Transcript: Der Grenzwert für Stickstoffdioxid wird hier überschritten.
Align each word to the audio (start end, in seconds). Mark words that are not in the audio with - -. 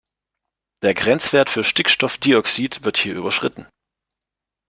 Der 0.81 0.95
Grenzwert 0.95 1.51
für 1.51 1.63
Stickstoffdioxid 1.63 2.83
wird 2.83 2.97
hier 2.97 3.13
überschritten. 3.13 3.67